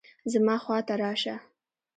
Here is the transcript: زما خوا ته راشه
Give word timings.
زما 0.31 0.55
خوا 0.63 0.77
ته 0.87 0.93
راشه 1.01 1.35